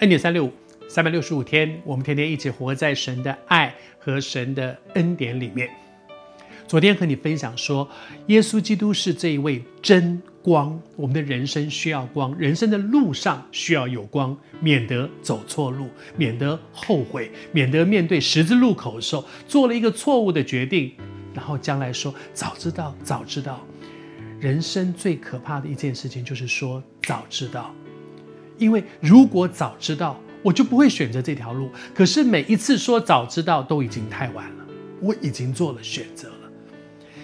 [0.00, 0.52] 恩典三六五，
[0.88, 5.70] 三百六十五天，我们天天一起活在神的爱和神的恩典里面。
[6.66, 7.88] 昨天和你分享说，
[8.26, 20.92] 耶稣基督是这一位真光，我们的人生需要光，人生的路上需要有光，免得走错路，免得后悔，免得面对十字路口的时候做了一个错误的决定，
[21.32, 23.64] 然后将来说早知道，早知道。
[24.40, 27.72] 人生最可怕的一件事情就是说早知道，
[28.58, 31.70] 因为如果早知道，我就不会选择这条路。
[31.94, 34.66] 可是每一次说早知道都已经太晚了，
[35.00, 36.50] 我已经做了选择了。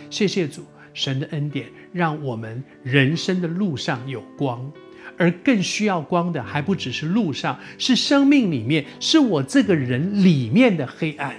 [0.09, 4.71] 谢谢主，神的恩典让我们人生的路上有光，
[5.17, 11.35] 而更需要光的还不只是路上，是生命里面，是我这个人里面的黑暗。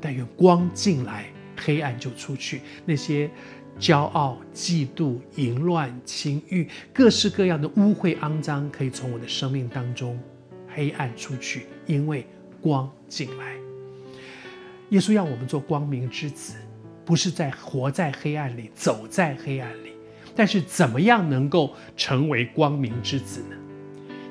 [0.00, 2.60] 但愿光进来，黑暗就出去。
[2.84, 3.30] 那些
[3.78, 10.18] 骄傲、嫉妒、淫乱、情欲，各式各样的污秽、肮脏，可以从我的生命当中
[10.68, 12.26] 黑暗出去，因为
[12.60, 13.54] 光进来。
[14.90, 16.54] 耶稣要我们做光明之子。
[17.06, 19.90] 不是在活在黑暗里，走在黑暗里，
[20.34, 23.56] 但是怎么样能够成为光明之子呢？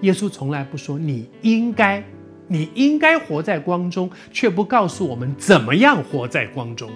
[0.02, 2.04] 耶稣从来不说你应该，
[2.48, 6.90] 你应该活在光中，却不告诉我们怎么样活在光中。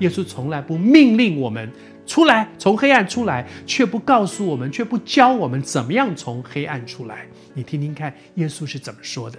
[0.00, 1.70] 耶稣从来不命令我们
[2.06, 7.26] 出来，从黑暗出来，却不告诉我们，却不教我们怎么样从黑暗出来。
[7.54, 9.38] 你听听看，耶稣是怎么说的？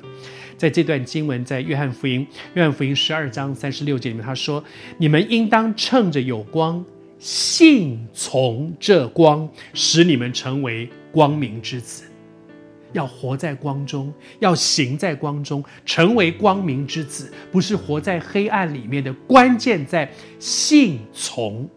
[0.58, 4.63] 在这段经文，在约翰福音，约翰福音十二章三十六节里面，他说
[4.97, 6.83] ：“你们应当趁着有光，
[7.19, 12.05] 信从这光，使你们成为光明之子。
[12.93, 19.13] 要活在光中，要行在光中，成为光明之子，不是活在黑暗里面的。
[19.28, 21.69] 关键在信从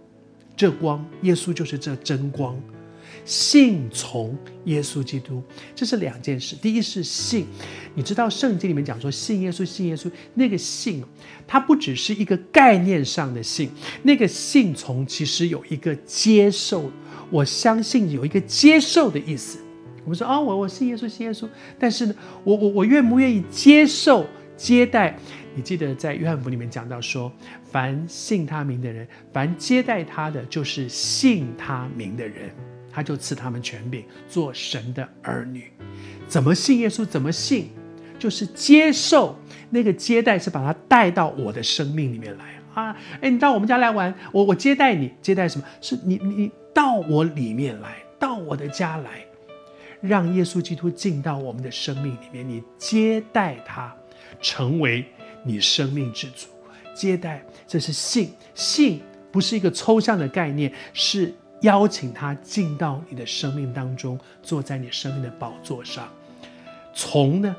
[0.57, 2.61] 这光，耶稣就是这真光。”
[3.23, 5.43] 信从耶稣基督，
[5.75, 6.57] 这是两件事。
[6.57, 7.47] 第一是信，
[7.95, 11.05] 你知道圣经里面讲说信耶稣，信耶稣，那个信，
[11.47, 13.71] 它不只是一个概念上的信，
[14.03, 16.91] 那个信从其实有一个接受，
[17.31, 19.59] 我相信有一个接受的意思。
[20.05, 25.17] 我们说啊、哦，我我信耶稣，信耶稣，但是呢，我我我愿不愿意接受接待？
[25.55, 27.33] 你记得在约翰福音里面讲到说，
[27.65, 32.51] 凡信他名的人，凡接待他的，就是信他名的人。
[32.93, 35.71] 他就赐他们权柄，做神的儿女。
[36.27, 37.05] 怎么信耶稣？
[37.05, 37.69] 怎么信？
[38.19, 39.39] 就是接受
[39.71, 42.45] 那个接待，是把他带到我的生命里面来
[42.75, 42.97] 啊！
[43.21, 45.65] 哎，你到我们家来玩，我我接待你，接待什么？
[45.81, 49.25] 是你你到我里面来，到我的家来，
[50.01, 53.95] 让耶稣基督进到我们的生命里面，你接待他，
[54.41, 55.05] 成为
[55.43, 56.49] 你生命之主。
[56.95, 58.33] 接待，这是信。
[58.55, 59.01] 信
[59.31, 61.35] 不是一个抽象的概念，是。
[61.63, 66.09] 邀请他进到你的生命当中，坐在你生命的宝座上。
[66.95, 67.55] 从呢？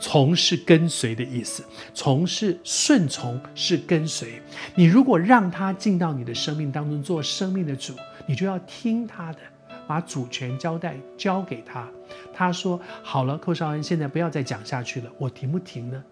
[0.00, 1.62] 从是跟随的意思，
[1.94, 4.42] 从是顺从，是跟随。
[4.74, 7.94] 你如果让他进到你的生命当中做生命的主，
[8.26, 9.38] 你就要听他的，
[9.86, 11.88] 把主权交代交给他。
[12.32, 16.02] 他说：“好了，寇绍恩，现在不要再讲下去了，我停不停呢？”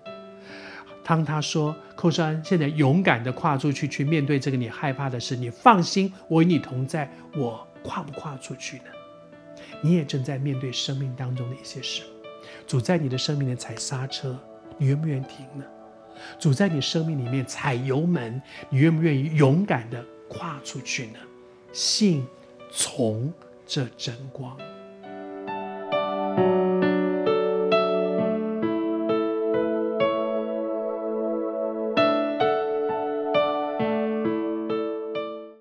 [1.03, 5.35] 当他说：“寇绍恩，现在勇敢地跨出去，去面对这个你害怕的事。
[5.35, 7.11] 你放心，我与你同在。
[7.37, 8.85] 我跨不跨出去呢？
[9.81, 12.03] 你也正在面对生命当中的一些事。
[12.67, 14.39] 主在你的生命里踩刹车，
[14.79, 15.65] 你愿不愿意停呢？
[16.39, 21.19] 主在你生命里面踩油门，你愿不愿意勇敢地跨出去呢？
[21.73, 22.25] 信
[22.71, 23.33] 从
[23.73, 24.59] 这真光。”